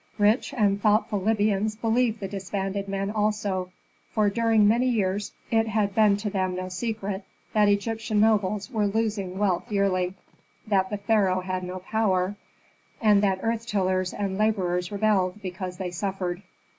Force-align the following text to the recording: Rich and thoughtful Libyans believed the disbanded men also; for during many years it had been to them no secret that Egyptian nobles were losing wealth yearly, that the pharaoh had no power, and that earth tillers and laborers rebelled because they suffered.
Rich 0.17 0.51
and 0.57 0.81
thoughtful 0.81 1.19
Libyans 1.21 1.75
believed 1.75 2.21
the 2.21 2.27
disbanded 2.27 2.87
men 2.87 3.11
also; 3.11 3.71
for 4.09 4.31
during 4.31 4.67
many 4.67 4.87
years 4.89 5.31
it 5.51 5.67
had 5.67 5.93
been 5.93 6.17
to 6.17 6.29
them 6.31 6.55
no 6.55 6.69
secret 6.69 7.23
that 7.53 7.69
Egyptian 7.69 8.19
nobles 8.19 8.71
were 8.71 8.87
losing 8.87 9.37
wealth 9.37 9.71
yearly, 9.71 10.15
that 10.65 10.89
the 10.89 10.97
pharaoh 10.97 11.41
had 11.41 11.63
no 11.63 11.77
power, 11.77 12.35
and 12.99 13.21
that 13.21 13.41
earth 13.43 13.67
tillers 13.67 14.11
and 14.11 14.39
laborers 14.39 14.91
rebelled 14.91 15.39
because 15.39 15.77
they 15.77 15.91
suffered. 15.91 16.41